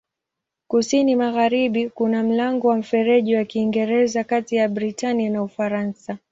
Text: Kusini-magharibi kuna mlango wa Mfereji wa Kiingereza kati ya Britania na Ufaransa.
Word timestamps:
Kusini-magharibi 0.67 1.89
kuna 1.89 2.23
mlango 2.23 2.67
wa 2.67 2.75
Mfereji 2.77 3.35
wa 3.35 3.45
Kiingereza 3.45 4.23
kati 4.23 4.55
ya 4.55 4.69
Britania 4.69 5.29
na 5.29 5.43
Ufaransa. 5.43 6.17